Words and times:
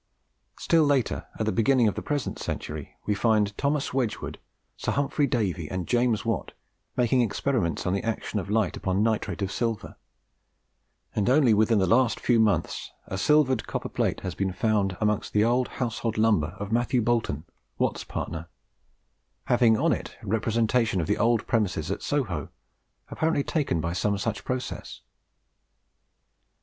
Still 0.57 0.83
later, 0.83 1.27
at 1.37 1.45
the 1.45 1.51
beginning 1.51 1.87
of 1.87 1.93
the 1.93 2.01
present 2.01 2.39
century, 2.39 2.95
we 3.05 3.13
find 3.13 3.55
Thomas 3.55 3.93
Wedgwood, 3.93 4.39
Sir 4.75 4.93
Humphry 4.93 5.27
Davy, 5.27 5.69
and 5.69 5.85
James 5.87 6.25
Watt, 6.25 6.53
making 6.97 7.21
experiments 7.21 7.85
on 7.85 7.93
the 7.93 8.01
action 8.01 8.39
of 8.39 8.49
light 8.49 8.75
upon 8.75 9.03
nitrate 9.03 9.43
of 9.43 9.51
silver; 9.51 9.95
and 11.15 11.29
only 11.29 11.53
within 11.53 11.77
the 11.77 11.85
last 11.85 12.19
few 12.19 12.39
months 12.39 12.91
a 13.05 13.15
silvered 13.15 13.67
copper 13.67 13.89
plate 13.89 14.21
has 14.21 14.33
been 14.33 14.51
found 14.53 14.97
amongst 14.99 15.33
the 15.33 15.43
old 15.43 15.67
household 15.67 16.17
lumber 16.17 16.55
of 16.57 16.71
Matthew 16.71 17.03
Boulton 17.03 17.43
(Watt's 17.77 18.03
partner), 18.03 18.47
having 19.43 19.77
on 19.77 19.93
it 19.93 20.17
a 20.23 20.25
representation 20.25 20.99
of 20.99 21.05
the 21.05 21.19
old 21.19 21.45
premises 21.45 21.91
at 21.91 22.01
Soho, 22.01 22.49
apparently 23.09 23.43
taken 23.43 23.79
by 23.79 23.93
some 23.93 24.17
such 24.17 24.45
process. 24.45 25.01